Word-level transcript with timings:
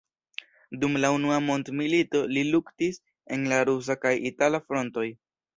Dum 0.83 0.95
la 1.03 1.11
unua 1.17 1.35
mondmilito 1.49 2.23
li 2.37 2.45
luktis 2.55 2.99
en 3.37 3.47
la 3.53 3.63
rusa 3.71 4.01
kaj 4.07 4.17
itala 4.35 4.67
frontoj. 4.67 5.09